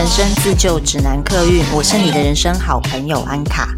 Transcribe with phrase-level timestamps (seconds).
[0.02, 3.68] 《人生自救指南》客运，我是你的人生好朋友安卡。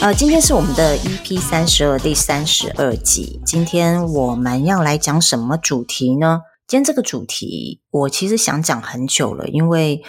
[0.00, 3.40] 呃，今天是我们的 EP 三十二第三十二集。
[3.44, 6.42] 今天我们要来讲什么主题呢？
[6.68, 10.00] 今天这个主题我其实想讲很久了，因为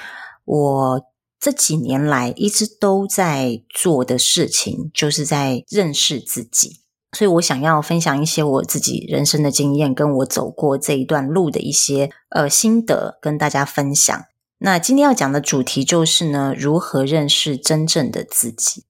[0.43, 1.01] 我
[1.39, 6.81] 这几年来一直都在做的事情，就是在认识自己。
[7.17, 14.25] 所以我想要分享一些我自己人生的经验，跟我走过这一段路的一些呃心得，跟大家分享。
[14.65, 18.83] 那今天要讲的主题就是呢，如何认识真正的自己？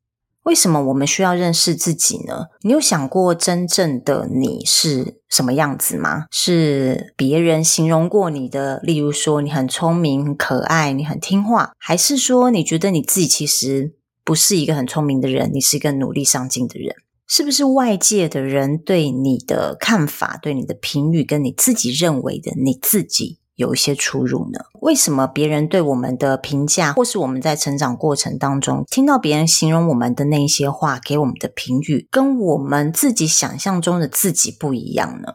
[0.44, 2.46] 为什么我们需要认识自己呢？
[2.62, 6.28] 你有想过真正的你是什么样子吗？
[6.32, 16.95] 是别人形容过你的，例如说你很聪明、可爱、你很听话，还是说你觉得你自己其实不是一个很聪明的人，你是一个努力上进的人？
[17.28, 24.59] 是不是外界的人对你的看法、对你的评语，跟你自己认为的你自己有一些出入呢？
[24.81, 35.30] 为什么别人对我们的评价，或是我们在成长过程当中听到别人形容我们的那些话，给我们的评语，跟我们自己想象中的自己不一样呢？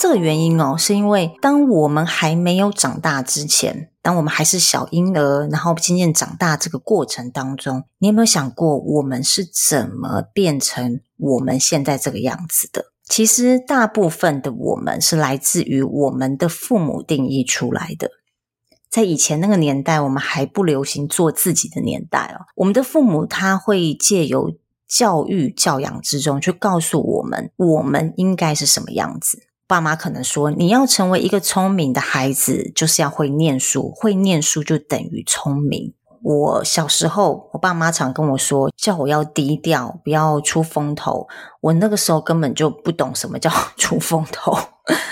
[0.00, 12.84] 这个原因哦，是因为当我们还没有长大之前，当我们还是小婴儿，然后渐渐长大这个过程当中，你有没有想过，我们是怎么变成我们现在这个样子的？
[13.08, 18.10] 其实，大部分的我们是来自于我们的父母定义出来的。
[18.90, 24.52] 在以前那个年代，我们还不流行做自己的年代哦，我们的父母他会借由
[24.86, 29.42] 教育教养之中，去告诉我们，我们应该是什么样子。
[29.66, 35.94] 爸妈可能说，你要成为一个聪明的孩子，就是要会念书，会念书就等于聪明。
[36.22, 41.26] 我小时候，我爸妈常跟我说，叫我要低调，不要出风头。
[41.60, 44.56] 我那个时候根本就不懂什么叫 出风头，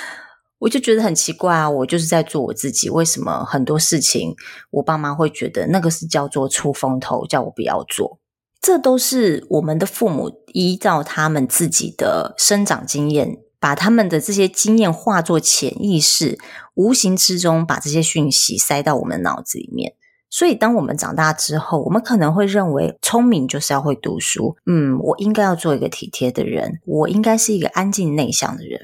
[0.60, 4.34] 我就觉得很奇怪啊，我就是在做我自己，为什么很多事情
[4.70, 8.18] 我爸妈会觉得那个是叫做出风头，叫我不要做？
[8.60, 13.38] 这都是我们的父母依照他们自己的生长经验。
[13.58, 16.38] 把他们的这些经验化作潜意识，
[16.74, 19.94] 无形之中把这些讯息塞到我们脑子里面。
[20.28, 24.56] 所以，当我们长大之后，我们可能会认为聪明就是要会读书。
[24.66, 28.80] 嗯，我应该要做一个体贴的人，我应该是一个安静内向的人。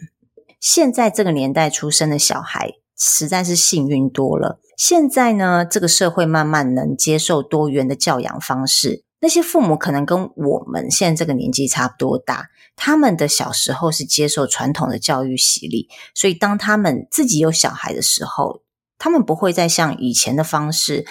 [0.60, 4.60] 现在这个年代出生的小孩实在是幸运多了。
[4.78, 9.04] 现在呢，这个社会慢慢能接受多元的教养方式。
[9.20, 18.61] 那些父母可能跟我们现在这个年纪差不多大，他们的小时候是接受传统的教育洗礼，所以当他们自己有小孩的时候，
[19.02, 21.04] 他们不会再像以前的方式，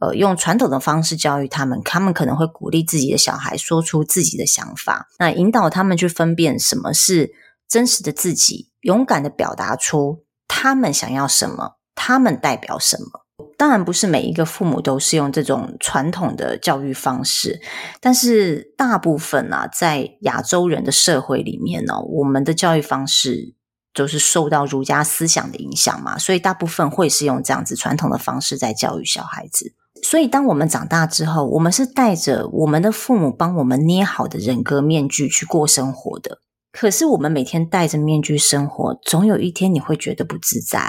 [0.00, 1.80] 呃，用传统的方式教育他们。
[1.82, 7.32] 他们可能会鼓励自己的小孩说出自己的想法，那引导他们去分辨什么是
[7.66, 13.24] 真实的自己，勇敢地表达出他们想要什么，他们代表什么。
[13.56, 17.62] 当然不是每一个父母都是用这种传统的教育方式，
[17.98, 23.54] 但是大部分啊，在亚洲人的社会里面呢，我们的教育方式
[23.98, 29.74] 就是受到儒家思想的影响嘛，所以大部分会是用这样子传统的方式在教育小孩子。
[30.02, 36.38] 所以当我们长大之后，我们是带着我们的父母帮我们捏好的人格面具去过生活的。
[36.70, 40.88] 可是我们每天戴着面具生活，总有一天你会觉得不自在，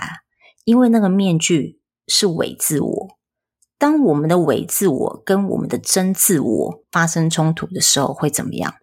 [0.66, 1.80] 因为那个面具。
[2.12, 3.08] 是伪自我。
[3.78, 8.74] 当我们的伪自我跟我们的真自我发生冲突的时候，会怎么样？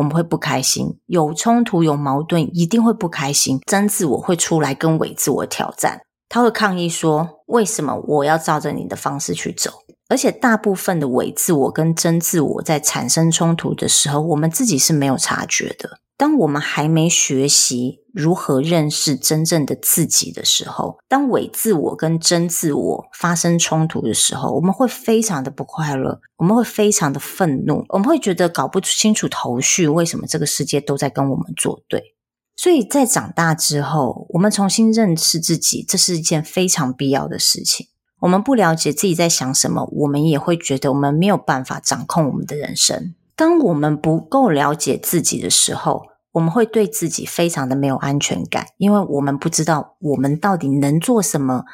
[0.00, 3.60] 我们会不开心，有冲突、有矛盾，一定会不开心。
[3.66, 9.70] 真自我会出来跟伪自我挑战，他会抗议说：“为什么我要照着你的方式去走？”
[10.08, 15.98] 而且，大部分的伪自我跟真自我在产生冲突的时候，我们自己是没有察觉的。
[16.20, 32.14] 当我们还没学习如何认识真正的自己的时候，当伪自我跟真自我发生冲突的时候，我们会非常的不快乐，我们会非常的愤怒，我们会觉得搞不清楚头绪，为什么这个世界都在跟我们作对。
[32.54, 37.86] 所以在长大之后，我们重新认识自己，这是一件非常必要的事情。
[38.20, 43.14] 我们不了解自己在想什么，我们也会觉得我们没有办法掌控我们的人生。
[43.34, 51.64] 当我们不够了解自己的时候，我们会对自己非常的没有安全感，因为我们不知道我们到底能做什么，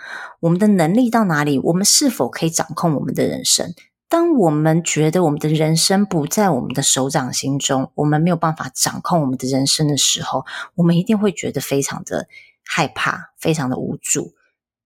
[0.40, 3.74] 我们的能力到哪里，我们是否可以掌控我们的人生。
[4.08, 10.44] 当我们觉得我们的人生不在我们的手掌心中，我们没有办法掌控我们的人生的时候，
[10.76, 12.28] 我们一定会觉得非常的
[12.64, 14.32] 害怕，非常的无助。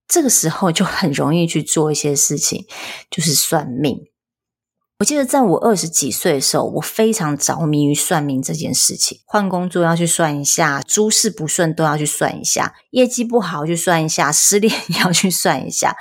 [0.09, 2.67] 这个时候就很容易去做一些事情，
[3.11, 4.07] 就是算命。
[5.01, 9.19] 我记得在我二十几岁的时候，我非常着迷于算命这件事情。
[9.25, 15.97] 换工作要去算一下，诸事不顺都要去算一下，业绩不好去算一下，失恋也要去算一下。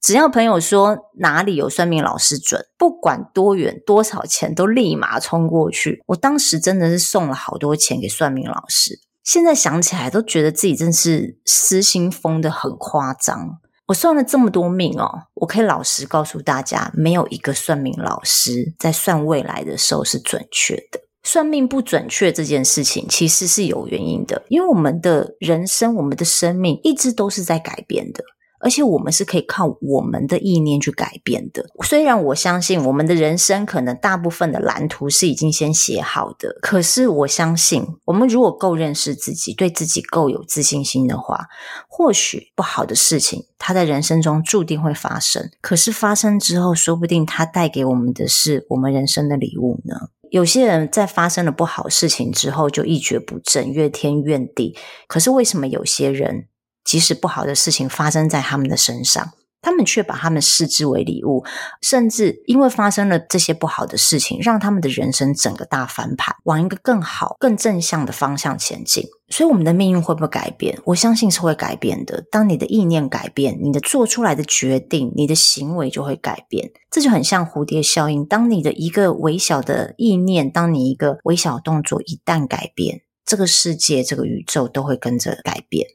[0.00, 6.04] 只要朋友说哪里有算命老师准，不管多远多少钱，都立马冲过去。
[6.06, 13.58] 我当时真的是送了好多钱给算命老师，现在想起来都觉得自己真是失心疯得很夸张。
[13.86, 21.00] 我算了这么多命哦，我可以老实告诉大家，没有一个算命老师在算未来的时候是准确的。
[21.22, 28.22] 算命不准确这件事情，其实是有原因的，因为我们的人生、我们的生命一直都是在改变的。
[28.60, 31.64] 而且我们是可以靠我们的意念去改变的。
[31.84, 41.46] 虽然我相信我们的人生可能大部分的蓝图是已经先写好的，可是我相信我们如果够认识自己，对自己够有自信心的话，
[41.88, 45.50] 或许不好的事情它在人生中注定会发生。
[45.60, 50.08] 可是发生之后，说不定它带给我们的是我们人生的礼物呢。
[50.30, 54.76] 有些人在发生了不好事情之后就一蹶不振，怨天怨地。
[55.06, 56.48] 可是为什么有些人？
[56.86, 61.44] 即使不好的事情发生在他们的身上，他们却把他们视之为礼物，
[61.82, 69.04] 甚至因为发生了这些不好的事情，让他们的人生整个大翻盘，往一个更好、更正向的方向前进。
[69.28, 70.78] 所以，我们的命运会不会改变？
[70.84, 72.24] 我相信是会改变的。
[72.30, 76.70] 当你的意念改变，你的做出来的决定，你的行为就会改变。
[76.88, 78.24] 这就很像蝴蝶效应。
[78.24, 85.88] 当你的一个微小的意念，当你一个微小动作一旦改变，这个世界、这个宇宙都会跟着改变。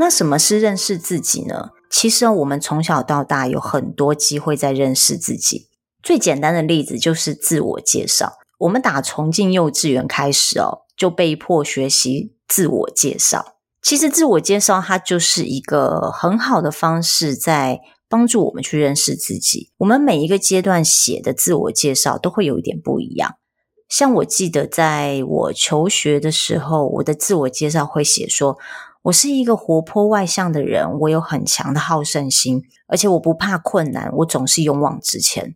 [0.00, 1.72] 那什么是认识自己呢？
[1.90, 5.68] 其实我们从小到大有很多机会在认识自己。
[6.02, 8.38] 最简单的例子就是自我介绍。
[8.60, 13.56] 我们打从进幼稚园开始哦，就被迫学习自我介绍。
[13.82, 19.70] 其实自我介绍它就是一个很好的方式，在帮助我们去认识自己。
[19.76, 23.34] 我们每一个阶段写的自我介绍都会有一点不一样。
[23.86, 28.56] 像我记得在我求学的时候，我的自我介绍会写说，
[29.04, 35.54] 我是一个活泼外向的人，我有很强的好胜心，而且我不怕困难，我总是勇往直前。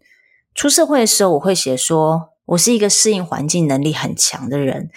[0.54, 4.88] 出社会的时候，我会写说，我是一个适应环境能力很强的人，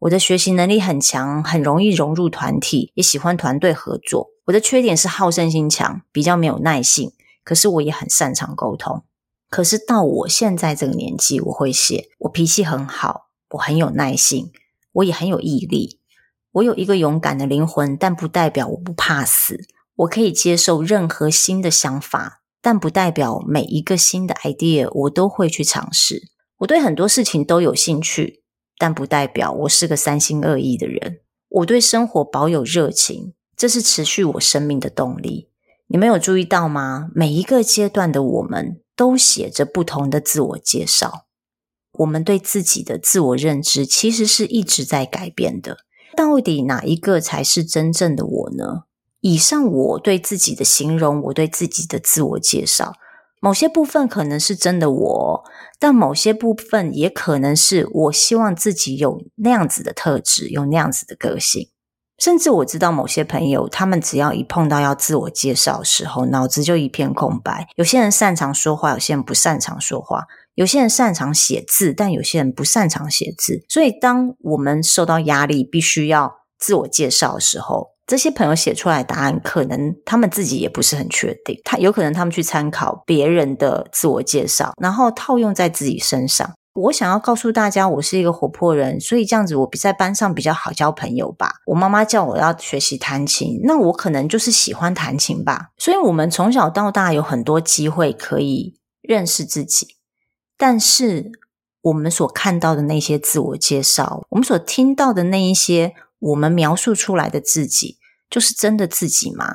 [0.00, 4.28] 我的学习能力很强，很容易融入团体，也喜欢团队合作。
[4.44, 7.12] 我的缺点是好胜心强，比较没有耐性，
[7.42, 9.02] 可是我也很擅长沟通。
[9.50, 14.52] 可是到我现在这个年纪，我会写，我脾气很好，我很有耐性，
[14.92, 15.98] 我也很有毅力。
[16.56, 19.66] 我有一个勇敢的灵魂，但不代表我不怕死。
[19.96, 26.30] 我可以接受任何新的想法，但不代表每一个新的 idea 我都会去尝试。
[26.58, 28.42] 我对很多事情都有兴趣，
[28.78, 31.20] 但不代表我是个三心二意的人。
[31.48, 35.50] 我对生活保有热情，这是持续我生命的动力。
[35.88, 37.10] 你们有注意到吗？
[37.14, 41.26] 每一个阶段的我们都写着不同的自我介绍。
[41.98, 45.78] 我们对自己的自我认知其实是一直在改变的。
[46.16, 48.84] 到底哪一个才是真正的我呢？
[49.20, 52.94] 以上我对自己的形容，我对自己的自我介绍，
[53.40, 55.44] 某些部分可能是真的我，
[55.78, 61.68] 但某些部分也可能是我希望自己有那样子的特质，有那样子的个性。
[62.18, 67.68] 甚至我知道某些朋友，他们只要一碰到要自我介绍的时候，脑子就一片空白。
[67.76, 70.24] 有些人擅长说话，有些人不擅长说话。
[70.56, 73.64] 有些人擅长写字，但有些人不擅长写字。
[73.68, 81.60] 所以，当我们受到压力，必须要自我介绍的时候，这些朋友写出来的答案，可能他们自己也不是很确定。
[81.62, 86.50] 他有可能他们去参考别人的自我介绍，然后套用在自己身上。
[86.74, 91.56] 我想要告诉大家，我是一个活泼人，所以这样子我比在班上比较好交朋友吧。
[91.66, 95.68] 我妈妈叫我要学习弹琴，那我可能就是喜欢弹琴吧。
[95.76, 99.95] 所以，我们从小到大有很多机会可以认识自己。
[100.58, 101.32] 但是，
[101.82, 107.98] 我们所看到的那些自我介绍，我们所听到的那一些我们描述出来的自己，
[108.30, 109.54] 就是真的自己吗？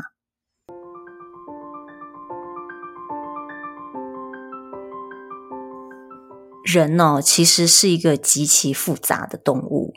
[6.64, 9.94] 人呢，其实是一个极其复杂的动物。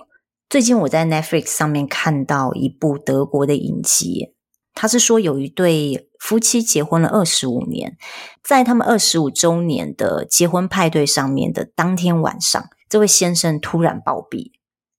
[0.49, 4.35] 最近我在 Netflix 上面看到一部德国的影集。
[4.73, 7.99] 他是说，有一对夫妻结婚了二十五年，
[8.43, 14.53] 在他们二十五周年的结婚派对上面的当天晚上，这位先生突然暴毙。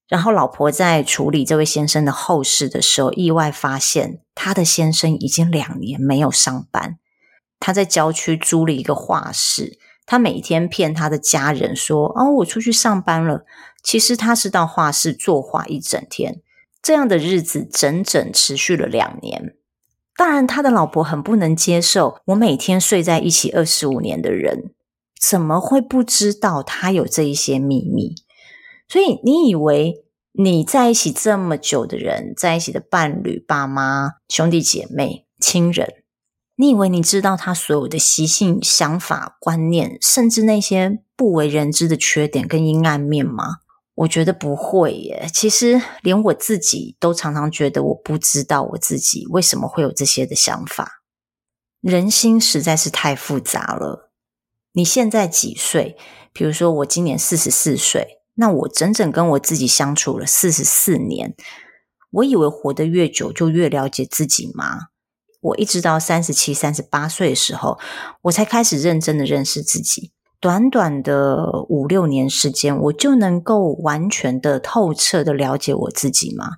[0.07, 6.99] 然后老婆在处理这位先生的后事的时候，意外发现他的先生已经两年没有上班。
[7.59, 13.45] 他在郊区租了一个画室，他每天骗他的家人说：“哦，我出去上班了。”
[13.83, 16.43] 其实他是到画室作画一整天。
[16.83, 19.55] 这样的日子整整持续了两年。
[20.17, 24.71] 当然，他的老婆很不能接受，我每天睡在一起二十五年的人，
[25.21, 28.15] 怎么会不知道他有这一些秘密？
[28.87, 35.93] 所以，你以为你在一起这么久的人，在一起的伴侣、爸妈、兄弟姐妹、亲人，
[36.55, 43.57] 你以为你知道他所有的习性、想法、观念，甚至那些不为人知的缺点跟阴暗面吗？
[43.95, 45.27] 我觉得不会耶。
[45.33, 51.01] 其实连我自己都常常觉得我不知道我自己为什么会有这些的想法。
[51.81, 54.11] 人心实在是太复杂了。
[54.73, 55.95] 你现在几岁？
[56.33, 61.33] 比如说我今年四十四岁，那我整整跟我自己相处了四十四年。
[62.11, 64.87] 我以为活得越久就越了解自己吗？
[65.39, 67.79] 我一直到三十七、三十八岁的时候，
[68.23, 70.11] 我才开始认真的认识自己。
[70.45, 76.57] 短短的五六年时间，我就能够完全的、透彻的了解我自己吗？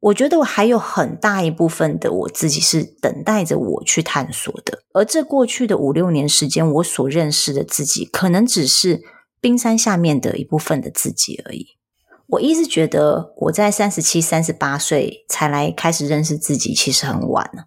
[0.00, 4.80] 我觉得我还有很大一部分的我自己是等待着我去探索的。
[4.92, 9.00] 而这过去的五六年时间，我所认识的自己，可能只是
[9.40, 11.68] 冰山下面的一部分的自己而已。
[12.26, 17.64] 我一直觉得我在三十七、三十八岁才来开始认识自己，其实很晚了。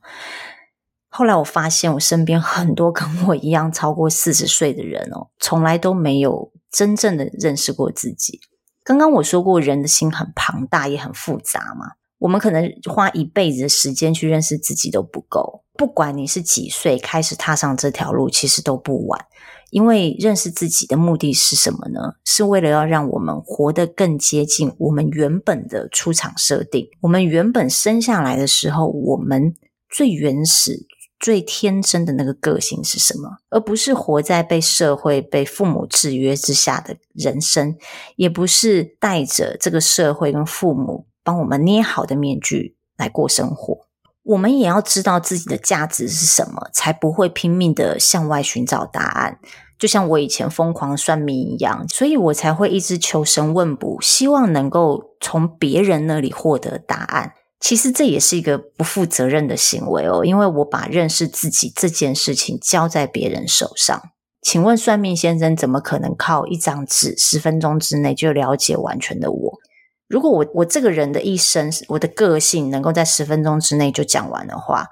[1.14, 8.40] 后来我发现，我身边很多跟我一样超过四十岁的人哦，从来都没有真正的认识过自己。
[8.84, 11.96] 刚刚我说过，人的心很庞大，也很复杂嘛。
[12.20, 15.64] 我们可能花一辈子的时间去认识自己都不够。
[15.78, 19.26] 不管你是几岁开始踏上这条路，其实都不晚。
[19.70, 22.14] 因为认识自己的目的是什么呢？
[22.24, 26.88] 是为了要让我们活得更接近我们原本的出厂设定。
[27.02, 29.56] 我们原本生下来的时候，我们
[29.90, 30.88] 最原始。
[31.22, 33.38] 最天真的那个个性是什么？
[33.50, 37.78] 而不是活在被社会、被父母制约之下的人生，
[38.16, 43.86] 也不是带着这个社会跟父母帮我们捏好的面具来过生活。
[44.24, 49.40] 我们也要知道自己的价值是什么，才不会拼命的向外寻找答案。
[49.80, 57.34] 就像我以前疯狂算命一样，所以我才会一直求神问卜，希望能够从别人那里获得答案。
[57.62, 64.02] 其实这也是一个不负责任的行为哦，因为我把认识自己这件事情交在别人手上。
[64.42, 69.60] 请问算命先生怎么可能靠一张纸十分钟之内就了解完全的我？
[70.08, 74.88] 如果我我这个人的一生，我的个性能够在十分钟之内就讲完的话，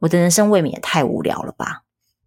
[0.00, 1.84] 我的人生未免也太无聊了吧？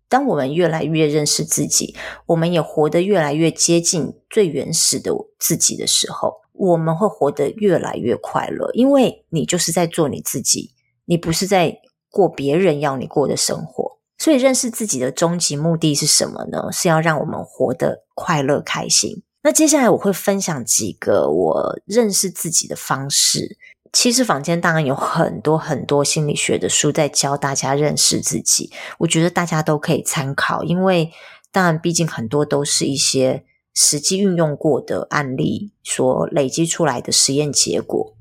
[0.10, 1.96] 当我们越来越认识自己，
[2.26, 6.42] 我们也活得越来越接近最原始的自己的时候。
[6.60, 10.72] 我们会活得越来越快乐，因为你就是在做你自己，
[11.06, 11.80] 你不是在
[12.12, 13.98] 过别人要你过的生活。
[14.18, 16.70] 所以，认识自己的终极目的是什么呢？
[16.74, 19.24] 是要让我们活得快乐、开心。
[19.42, 23.58] 那接下来我会分享几个我认识自己的方式。
[23.94, 31.14] 其实，坊间当然有很多很多心理学的书在教大家认识自己，我觉得大家都可以参考，因为
[31.54, 33.46] 当然，毕竟很多都是一些。
[33.82, 38.14] 实际运用过的案例所累积出来的实验结果。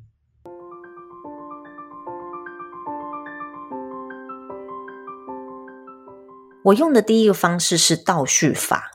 [6.67, 8.93] 我用的第一个方式是倒叙法，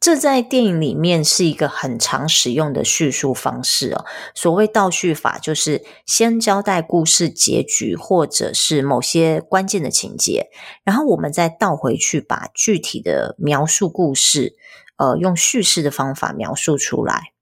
[0.00, 4.06] 这在电影里面是一个很常使用的叙述方式哦。
[4.34, 10.48] 所谓倒叙法，就是先交代故事结局或者是某些关键的情节，
[10.82, 14.56] 然后我们再倒回去把具体的描述故事。
[15.00, 17.32] 呃，用叙事的方法描述出来。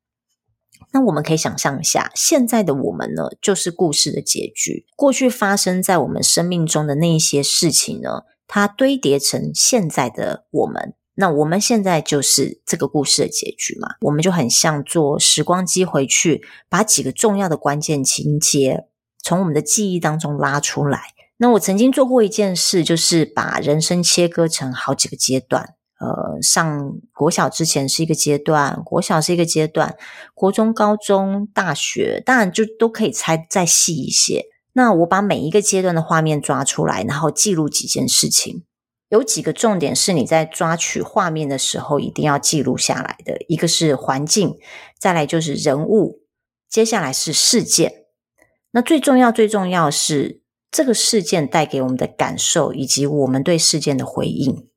[0.93, 4.87] 那我们可以想象一下，现在的我们呢，就是故事的结局。
[4.95, 10.95] 过去发生在我们生命中的那一些事情呢，它堆叠成现在的我们。
[11.17, 13.97] 那我们现在就是这个故事的结局嘛？
[14.03, 18.85] 我们就很像坐时光机回去，把几个重要的关键情节
[19.21, 21.01] 从我们的记忆当中拉出来。
[21.39, 25.75] 那我曾经做过一件事，就是把人生切割成好几个阶段。
[25.99, 29.97] 呃，上国小之前是一个阶段，国小是一个阶段，
[30.33, 34.47] 国中、高中、大学，当然就都可以猜再细一些。
[34.75, 38.63] 那我把每一个阶段的画面抓出来，然后记录几件事情。
[39.09, 44.59] 有几个重点是你在抓取画面的时候一定要记录下来的，一个是环境，
[45.01, 46.21] 再来就是人物，
[46.69, 48.05] 接下来是事件。
[48.71, 54.68] 那最重要、最重要是这个事件带给我们的感受，以及我们对事件的回应。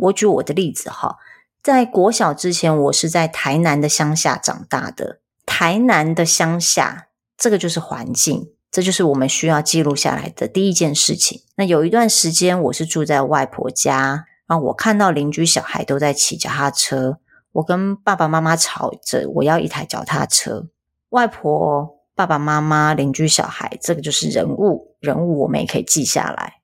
[0.00, 1.16] 我举我的例子哈，
[1.62, 5.20] 在国小之前，我是在台南的乡下长大的。
[5.44, 11.42] 台南的乡下，这个就是环境，这就是我们需要记录下来的第一件事情。
[11.56, 17.18] 那有一段时间，我是住在外婆家，然后我看到邻居小孩都在骑脚踏车，
[17.52, 20.68] 我跟爸爸妈妈吵着我要一台脚踏车。
[21.10, 24.96] 外婆、爸爸妈妈、邻居小孩，这个就是人物。
[25.00, 26.61] 人物，我们也可以记下来。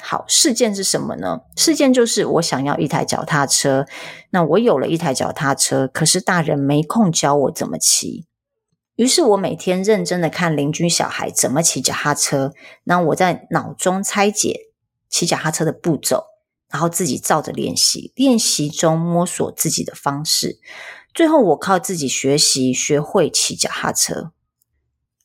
[0.00, 1.40] 好，事件是什么呢？
[1.56, 3.86] 事件就是我想要一台脚踏车，
[4.30, 8.26] 那我有了一台脚踏车，可是大人没空教我怎么骑。
[8.96, 12.52] 于是我每天认真的看邻居小孩怎么骑脚踏车，
[12.84, 14.72] 那我在脑中拆解
[15.08, 16.24] 骑脚踏车的步骤，
[16.70, 20.58] 然后自己照着练习，练习中摸索自己的方式，
[21.14, 24.32] 最后我靠自己学习学会骑脚踏车。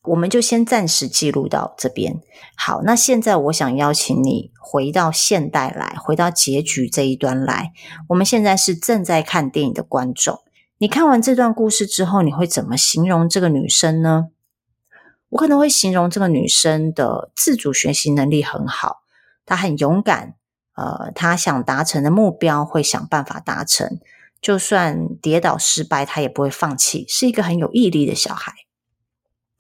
[0.03, 2.21] 我们就先暂时记录到这边。
[2.57, 7.71] 好，那现在我想邀请你回到现代来，回到结局这一端来。
[8.09, 10.41] 我们现在是正在看电影的观众。
[10.79, 14.27] 你看完这段故事之后，你会怎么形容这个女生呢？
[15.29, 19.03] 我可能会形容这个女生的自主学习能力很好，
[19.45, 20.35] 她很勇敢，
[20.75, 23.99] 呃，她想达成的目标会想办法达成，
[24.41, 28.53] 就算跌倒失败，她也不会放弃，是一个很有毅力的小孩。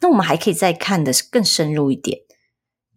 [0.03, 2.19] 那我们还可以再看的更深入一点，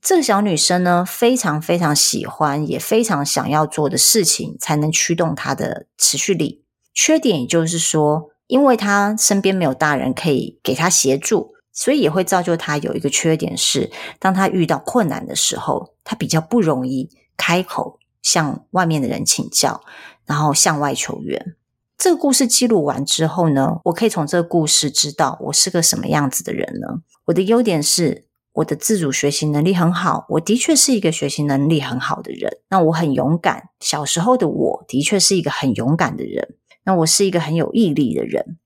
[0.03, 6.65] 这个小女生呢，非常非常喜欢，也非常想要做的事情，才能驱动她的持续力。
[6.93, 19.81] 缺点也就是说，因为她身边没有大人可以给她协助，所以也会造就她有一个缺点是，当她遇到困难的时候，她比较不容易开口向外面的人请教，
[20.25, 21.55] 然后向外求援。
[21.99, 27.03] 这个故事记录完之后呢，我可以从这个故事知道我是个什么样子的人呢？
[27.25, 32.59] 我的优点是我的自主学习能力很好，我的确是一个学习能力很好的人。
[32.69, 36.57] 那我很勇敢，小时候的我的确是一个很勇敢的人。
[36.85, 38.59] 那我是一个很有毅力的人，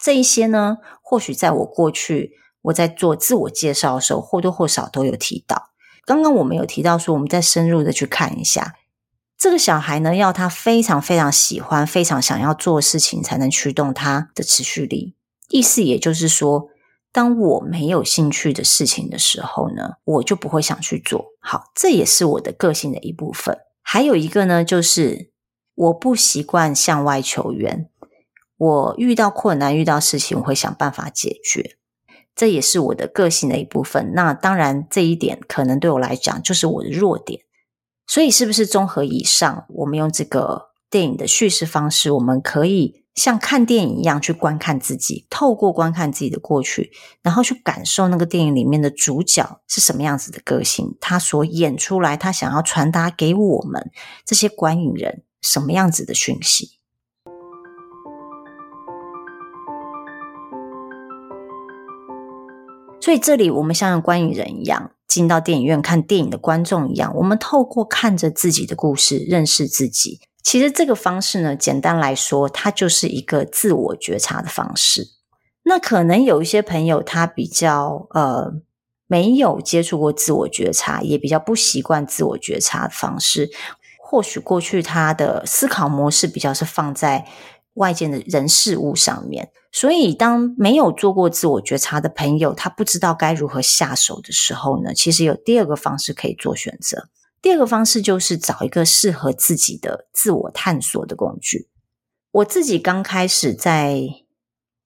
[0.00, 2.32] 这一些呢，或许在我过去
[2.62, 5.70] 我在做自我介绍的时候，或多或少都有提到。
[6.04, 8.74] 刚刚我们有提到说，我们再深入的去看一下
[9.38, 15.14] 这个小孩呢，要他非常非常喜欢、非常想要做事情，才能驱动他的持续力。
[15.48, 16.68] 意思也就是说，
[17.12, 21.26] 当我没有兴趣的事情的时候呢，我就不会想去做。
[21.40, 23.56] 好，这也是我的个性的一部分。
[23.80, 25.30] 还有一个呢，就是。
[25.80, 27.88] 我不习惯向外求援，
[28.56, 31.76] 我遇到困难、遇到事情，我会想办法解决，
[32.34, 34.10] 这也是我的个性的一部分。
[34.12, 37.42] 那当然，这一点可能对我来讲就是我的弱点。
[38.08, 46.90] 所以，是不是综合以上，我们用这个电影的叙事方式，我们可以像看电影一样去观看自己，透过观看自己的过去，
[47.22, 53.90] 然后去感受那个电影里面的主角是什么样子的个性，他所演出来，他想要传达给我们
[54.24, 55.22] 这些观影人。
[55.40, 56.80] 什么样子的讯息？
[63.00, 70.20] 所以这里我们像观影人一样，进到电影院看电影的观众一样，我们透过看着自己的故事认识自己。
[70.42, 75.08] 其实这个方式呢，简单来说，它就是一个自我觉察的方式。
[75.64, 78.52] 那可能有一些朋友他比较呃
[79.06, 83.50] 没有接触过自我觉察，也比较不习惯自我觉察的方式。
[83.98, 87.26] 或许过去他的思考模式比较是放在
[87.74, 97.08] 外界的人事物上面，所以当没有做过自我觉察的朋友，他不知道该如何下手的时候呢，其实有第二个方式可以做选择。
[97.40, 101.68] 第二个方式就是找一个适合自己的自我探索的工具。
[102.32, 104.02] 我自己刚开始在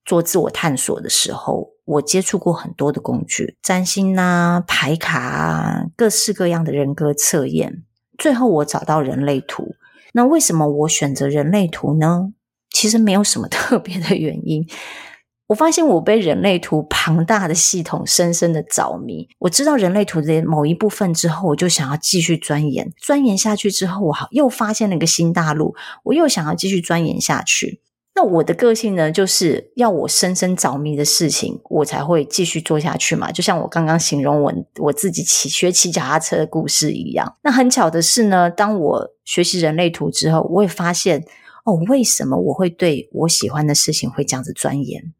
[0.05, 7.81] 做自我探索的时候，我接触过很多的工具，占星啊、牌卡啊，各式各样的人格测验。
[8.19, 9.73] 最后，我找到人类图。
[10.13, 12.33] 那为什么我选择人类图呢？
[12.73, 14.67] 其实没有什么 特别的原因。
[15.47, 19.27] 我发现我被人类图庞大的系统深深的着迷。
[19.39, 22.91] 我知道人类图的某一部分之后，我就想要继续钻研。
[22.97, 27.81] 钻研下去之后，我好又发现了一个新大陆，我又想要继续钻研下去。
[28.15, 33.31] 那我的个性呢，就是要我深深着迷的事情，我才会继续做下去嘛。
[33.31, 37.35] 就像我刚刚形容我我自己骑学骑脚踏车的故事一样。
[37.43, 41.25] 那很巧的是呢，当我学习人类图之后，我会发现
[41.63, 45.13] 哦，为什么我会对我喜欢的事情会这样子钻研？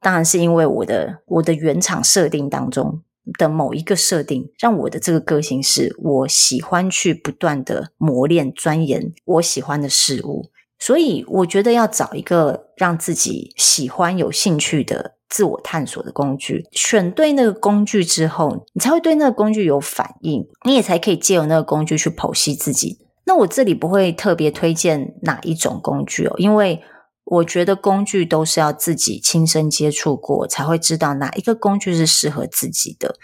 [0.00, 3.00] 当然是因为我的我的原厂设定当中
[3.38, 10.50] 的某一个设定，让我的这个个性是我喜欢去不断的磨练钻研我喜欢的事物。
[10.78, 22.98] 所以，我觉得要找一个让自己喜欢、有兴趣的自我探索的工具，选对那个工具之后，你才会对那个工具有反应，你也才可以借由那个工具去剖析自己。
[23.26, 26.82] 那我这里不会特别推荐哪一种工具哦，因为
[27.24, 33.16] 我觉得工具都是要自己亲身接触过，才会知道哪一个工具是适合自己的。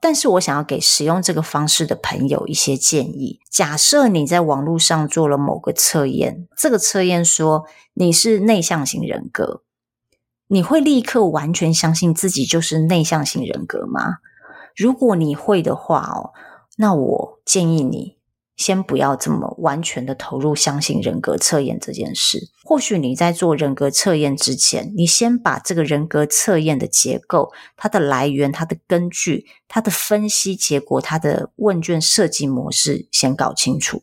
[0.00, 3.40] 但是我想要给使用这个方式的朋友一些建议。
[3.50, 9.62] 假设你在网络上做了某个测验，这个测验说你是内向型人格，
[10.46, 14.18] 你会立刻完全相信自己就是内向型人格吗？
[14.76, 16.30] 如果你会的话哦，
[16.76, 18.17] 那我建议你。
[18.58, 22.50] 先不要这么完全的投入，相信人格测验这件事。
[22.64, 34.02] 或许你在做人格测验之前，你先把这个人格测验的结构、它的来源、它的根据、它的分析结果、它的问卷设计模式先搞清楚。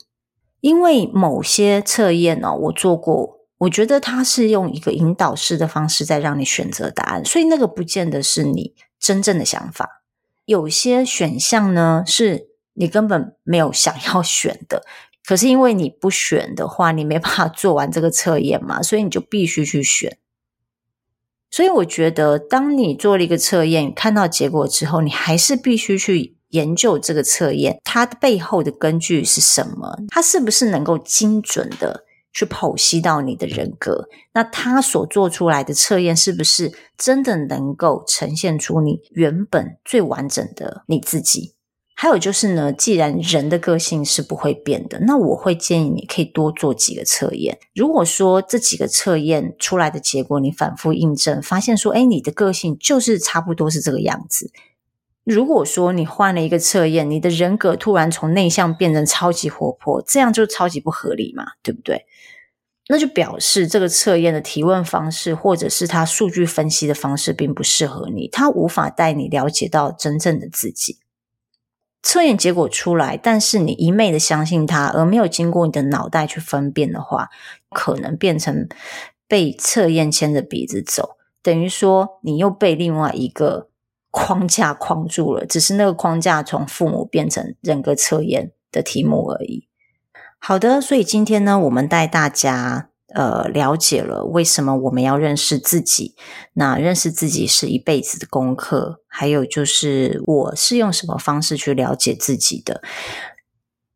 [0.62, 10.02] 因为某些测验哦，我做过，我觉得它是用一个引导式的方式在让你选择答案，所以那个不见得是你真正的想法。
[10.46, 12.55] 有些选项呢是。
[12.76, 14.86] 你根本没有想要选的，
[15.26, 20.18] 可是因为你不选的话，你没办法做完这个测验嘛，所以你就必须去选。
[21.50, 29.98] 所以我觉得，当你做了一个测验，看到结果之后，你还是必须去研究这个测验，它背后的根据是什么？
[30.10, 34.10] 它是不是能够精准的去剖析到你的人格？
[34.34, 41.55] 那它所做出来的测验是不是真的能够呈现出你原本最完整的你自己？
[41.98, 47.58] 还有就是呢，既然人的个性是不会变的，那我会建议你可以多做几个测验。
[47.74, 54.52] 如果说这几个测验出来的结果你反复印证，发现说，诶，你的个性就是差不多是这个样子。
[55.24, 62.06] 如果说你换了一个测验，你的人格突然从内向变成超级活泼，这样就超级不合理嘛，对不对？
[62.90, 70.98] 那就表示这个测验的提问方式，或者是它数据分析的方式并不适合你，它无法带你了解到真正的自己。
[72.08, 77.30] 测验结果出来，但是你一昧的相信它，而没有经过你的脑袋去分辨的话，
[77.72, 78.70] 可能变成
[79.28, 83.70] 被测验牵着鼻子走，等于说你又被另外一个
[84.12, 89.68] 框架框住了，只是那个框架从父母变成人格测验的题目而已。
[90.38, 92.90] 好的，所以今天呢，我们带大家。
[93.16, 96.16] 呃，了解了为什么我们要认识自己？
[96.54, 99.00] 那认识自己是一辈子的功课。
[99.08, 102.82] 还有就是，我是用什么方式去了解自己的？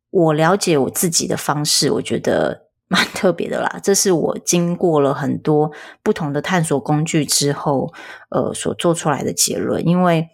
[0.09, 3.77] 我了解我自己的方式，我觉得蛮 特别的啦。
[3.83, 7.93] 这是我经过了很多不同的探索工具之后，
[8.29, 9.85] 呃，所做出来的结论。
[9.85, 10.29] 因为，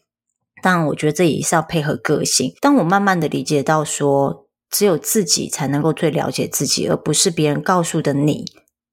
[0.62, 2.54] 当然，我觉得这也是要配合个性。
[2.62, 8.45] 当我慢慢的理解到说，只有自己才能够最了解自己，而不是别人告诉的你。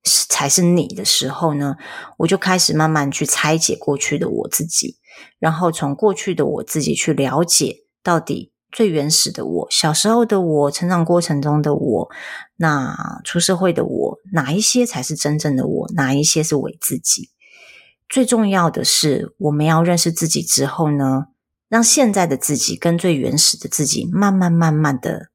[0.05, 1.77] 才是你的时候呢，
[2.19, 4.97] 我就开始慢慢去拆解过去的我自己，
[5.39, 12.11] 然后从过去的我自己去了解到底最原始的我，小时候的我，成长过程中的我，
[12.57, 17.31] 那出社会的我，哪一些才是真正的我，哪一些是伪自己？
[18.09, 21.27] 最重要的是，我们要认识自己之后呢，
[21.69, 25.29] 让现在的自己跟最原始的自己慢慢慢慢的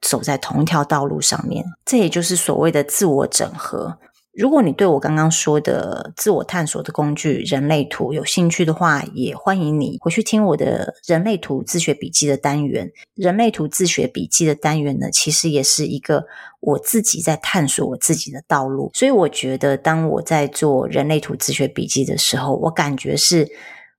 [0.00, 3.98] 走在同一条道路上面，这也就是所谓的自我整合。
[4.32, 12.90] 如果你对我刚刚说的自我探索的工具人类图有兴趣的话，也欢迎你回去听我的人类图自学笔记的单元。
[13.14, 16.26] 人类图自学笔记的单元呢，其实也是一个
[16.60, 18.90] 我自己在探索我自己的道路。
[18.94, 23.48] 所以我觉得，当我在做人类图自学笔记的时候，我感觉是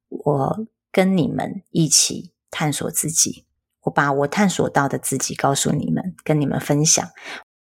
[0.07, 3.45] 我跟你们一起探索自己。
[3.83, 7.05] 我把我探索到的自己告诉你们，跟你们分享。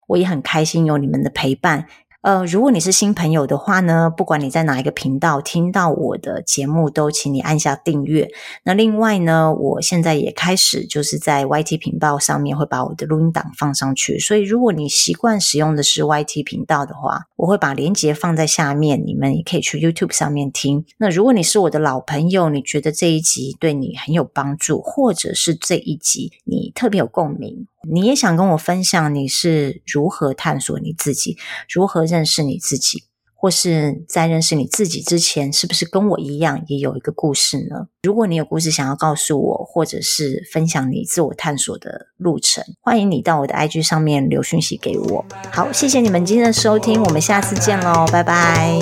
[0.07, 1.87] 我也很开心有你们的陪伴。
[2.21, 8.29] 呃，如果你是新朋友的话呢，不管你在哪一个频道听到我的节目，都请你按下订阅。
[8.63, 14.19] 那另外呢，我现在也开始就是在 YT 频道上面会把我的录音档放上去。
[14.19, 20.85] 所以，如果你习惯使用的是 YT 频道的话，我会把连接放在下面，你们也可以去 YouTube 上面听。
[20.99, 27.65] 那如果你是我的老朋友，你觉得这一集对你很有帮助，或者是这一集你特别有共鸣。
[27.89, 31.37] 你也想跟我分享你是如何探索你自己，
[31.73, 37.87] 如何认识你自己，或是在认识你自己之前，是不是跟我一样也有一个故事呢？
[38.03, 45.25] 如果你有故事想要告诉我，或者是分享你自我探索的路程，欢迎你到我的 IG 上面留讯息给我。
[45.51, 48.79] 好，谢谢你们今天的收听，我们下次见喽，拜拜。